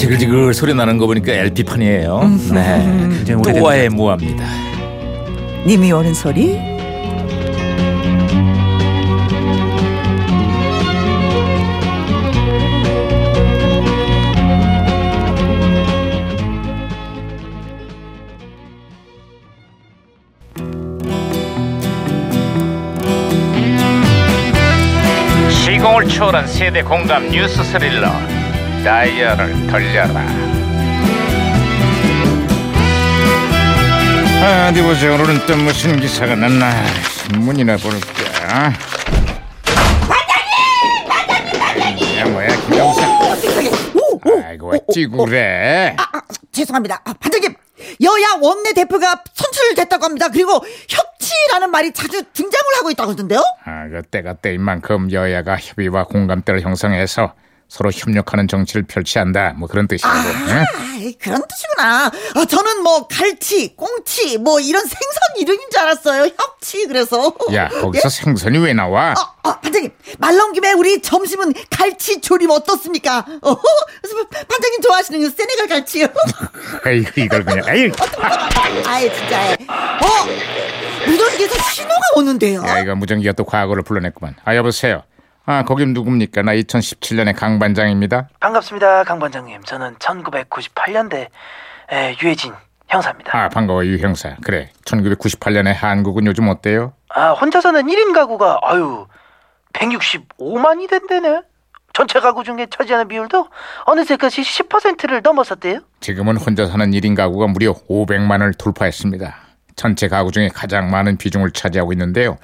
[0.00, 2.20] 지글지글 소리 나는 거 보니까 LP판이에요.
[2.54, 2.82] 네.
[3.18, 4.46] 굉장히 오래된 또와의 무합니다.
[5.66, 6.58] 님이 오는 소리
[25.50, 28.39] 시공을 초월한 세대 공감 뉴스 스릴러
[28.84, 30.20] 다이얼을 돌려라.
[34.42, 35.12] 아, 어디 보자.
[35.12, 36.70] 오늘은 또 무슨 기사가 났나.
[37.28, 38.72] 신문이나 볼까.
[41.68, 42.18] 반장님!
[42.18, 43.02] 야 뭐야 김영사
[44.46, 45.94] 아이고 어찌 그래.
[45.98, 47.02] 아, 죄송합니다.
[47.04, 47.54] 아, 반장님,
[48.02, 50.28] 여야 원내 대표가 선출됐다고 합니다.
[50.32, 53.40] 그리고 협치라는 말이 자주 등장을 하고 있다고 하던데요?
[53.64, 57.34] 아, 그 때가 때인 만큼 여야가 협의와 공감대를 형성해서
[57.70, 59.54] 서로 협력하는 정치를 펼치한다.
[59.56, 60.08] 뭐 그런 뜻이고.
[60.08, 60.58] 응?
[60.58, 60.64] 아,
[61.20, 62.10] 그런 뜻이구나.
[62.34, 64.98] 아, 저는 뭐 갈치, 꽁치, 뭐 이런 생선
[65.38, 66.32] 이름인 줄 알았어요.
[66.36, 67.32] 협치 그래서.
[67.54, 69.12] 야, 거기서 생선이 왜 나와?
[69.12, 73.18] 어, 어, 반장님, 말 나온 김에 우리 점심은 갈치 조림 어떻습니까?
[73.40, 73.54] 어,
[74.48, 76.08] 반장님 좋아하시는 세네갈 갈치요.
[76.84, 77.64] 아이고 이걸 그냥.
[77.68, 77.88] 아이,
[78.84, 79.52] 아이, 진짜.
[79.68, 82.64] 어, 무전기에서 신호가 오는데요.
[82.66, 84.34] 야 이거 무전기가 또 과거를 불러냈구만.
[84.44, 85.04] 아 여보세요.
[85.50, 86.42] 아 거긴 누굽니까?
[86.42, 88.28] 나 2017년의 강 반장입니다.
[88.38, 89.64] 반갑습니다, 강 반장님.
[89.64, 91.26] 저는 1998년대
[92.22, 92.54] 유해진
[92.88, 93.36] 형사입니다.
[93.36, 94.36] 아 반가워 유 형사.
[94.44, 94.70] 그래.
[94.84, 96.92] 1998년의 한국은 요즘 어때요?
[97.08, 99.08] 아, 혼자서는 1인 가구가 아유
[99.72, 101.42] 165만이 된대네.
[101.94, 103.48] 전체 가구 중에 차지하는 비율도
[103.86, 105.80] 어느새 그것이 10%를 넘어섰대요.
[105.98, 109.34] 지금은 혼자 사는 1인 가구가 무려 500만을 돌파했습니다.
[109.74, 112.38] 전체 가구 중에 가장 많은 비중을 차지하고 있는데요.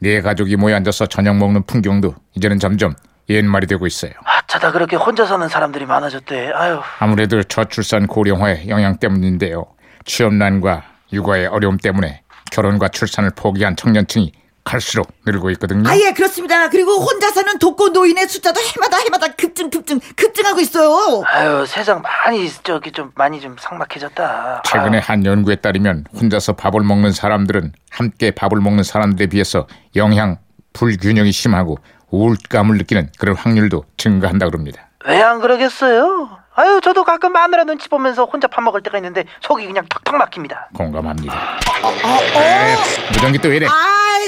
[0.00, 2.94] 네 가족이 모여 앉아서 저녁 먹는 풍경도 이제는 점점
[3.28, 4.12] 옛말이 되고 있어요.
[4.24, 6.52] 아차다 그렇게 혼자 사는 사람들이 많아졌대.
[6.54, 9.64] 아유, 아무래도 저출산 고령화의 영향 때문인데요.
[10.04, 12.22] 취업난과 육아의 어려움 때문에
[12.52, 14.32] 결혼과 출산을 포기한 청년층이
[14.70, 15.88] 갈수록 늘고 있거든요.
[15.88, 16.68] 아, 예, 그렇습니다.
[16.68, 21.22] 그리고 혼자 사는 독거 노인의 숫자도 해마다 해마다 급증, 급증, 급증하고 있어요.
[21.26, 24.62] 아유 세상 많이 저기 좀 많이 좀 삭막해졌다.
[24.66, 30.38] 최근에 한 연구에 따르면 혼자서 밥을 먹는 사람들은 함께 밥을 먹는 사람들에 비해서 영양
[30.72, 31.78] 불균형이 심하고
[32.10, 34.88] 우울감을 느끼는 그런 확률도 증가한다 그럽니다.
[35.06, 36.38] 왜 안 그러겠어요?
[36.56, 40.70] 아유 저도 가끔 마누라 눈치 보면서 혼자 밥 먹을 때가 있는데 속이 그냥 턱턱 막힙니다.
[40.74, 41.34] 공감합니다.
[41.82, 42.18] 어, 어.
[42.42, 42.76] 에이,
[43.12, 43.66] 무전기 또 이래?
[43.66, 43.70] 아,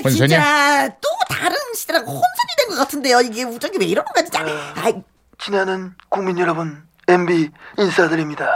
[0.02, 0.28] 혼선이야?
[0.28, 2.22] 진짜 또 다른 시대랑 혼선이
[2.58, 3.20] 된 것 같은데요.
[3.20, 4.40] 이게 우정이 왜 이러는 거야, 진짜.
[4.40, 4.92] 아,
[5.38, 8.48] 지나는 국민 여러분, MB 인사드립니다.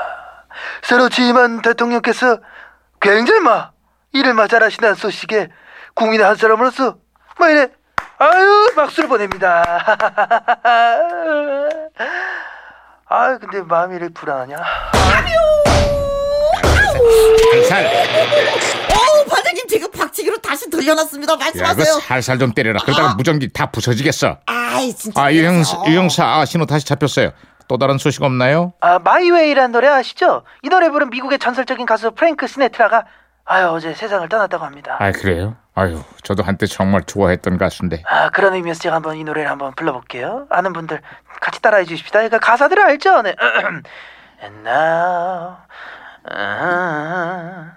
[0.82, 2.38] 새로 취임한 대통령께서
[3.00, 3.72] 굉장히 막
[4.12, 5.48] 일을 마 잘하신다는 소식에
[5.94, 6.98] 국민의 한 사람으로서
[7.38, 7.68] 막 이래
[8.18, 9.62] 아유 박수를 보냅니다.
[13.08, 14.56] 아유 근데 마음이 이렇게 불안하냐?
[17.52, 17.86] 살살.
[17.86, 21.32] 어, 반장님 제가 박치기로 다시 돌려놨습니다.
[21.32, 22.00] 야, 그 말씀하세요.
[22.00, 22.80] 살살 좀 때려라.
[22.82, 24.38] 그러다가 무전기 다 부서지겠어.
[24.46, 25.22] 아이, 진짜.
[25.22, 25.90] 아, 유형사, 그래서.
[25.92, 27.30] 유형사, 아, 신호 다시 잡혔어요.
[27.68, 28.74] 또 다른 소식 없나요?
[28.80, 30.42] 아 My Way라는 노래 아시죠?
[30.62, 33.06] 이 노래 부른 미국의 전설적인 가수 프랭크 시나트라가
[33.46, 34.96] 아유 어제 세상을 떠났다고 합니다.
[34.98, 35.56] 아, 그래요?
[35.74, 38.02] 아유, 저도 한때 정말 좋아했던 가수인데.
[38.06, 40.46] 아 그런 의미에서 제가 한번 이 노래를 한번 불러볼게요.
[40.50, 41.00] 아는 분들
[41.40, 42.18] 같이 따라해 주십시다.
[42.18, 43.22] 그러니까 가사들을 알죠?
[43.22, 43.34] 네.
[44.42, 45.56] And now.
[46.24, 47.72] 아,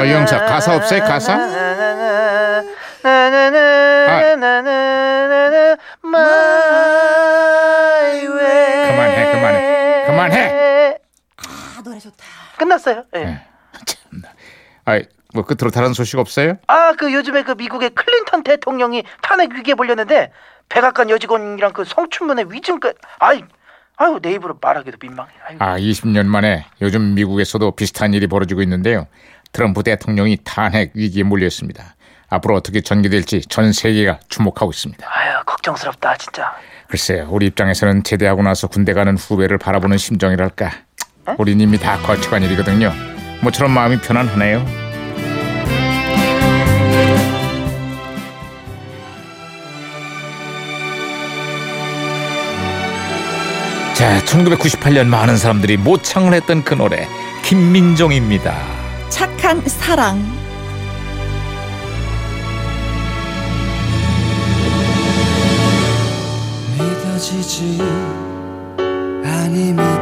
[0.00, 1.36] 어, 유형사, 가사 없어요, 가사?
[8.86, 10.04] 그만해, 그만해.
[10.06, 10.98] 그만해.
[11.36, 12.16] 아, 노래 좋다.
[12.56, 13.04] 끝났어요.
[13.14, 13.24] 예.
[13.24, 13.46] 네.
[13.84, 14.28] 참나.
[14.86, 16.56] 아이, 뭐 끝으로 다른 소식 없어요?
[16.66, 20.32] 아, 그 요즘에 그 미국의 클린턴 대통령이 탄핵 위기에 몰렸는데
[20.70, 23.44] 백악관 여직원이랑 그 성춘문의 위증까지 아이,
[24.02, 25.30] 아유 내 입으로 말하기도 민망해.
[25.46, 25.56] 아유.
[25.58, 29.06] 아, 20년 만에 요즘 미국에서도 비슷한 일이 벌어지고 있는데요.
[29.52, 31.96] 트럼프 대통령이 탄핵 위기에 몰렸습니다.
[32.30, 35.06] 앞으로 어떻게 전개될지 전 세계가 주목하고 있습니다.
[35.06, 36.50] 아유 걱정스럽다 진짜.
[36.88, 40.70] 글쎄요, 우리 입장에서는 제대하고 나서 군대 가는 후배를 바라보는 심정이랄까.
[41.36, 42.92] 우린 이미 다 거쳐간 일이거든요.
[43.42, 44.89] 모처럼 마음이 편안하네요.
[53.94, 57.06] 자, 1998년 많은 사람들이 모창을 했던 그 노래
[57.44, 58.56] 김민종입니다.
[59.10, 60.24] 착한 사랑.
[66.78, 67.78] 믿어지지
[69.24, 69.99] 아니 믿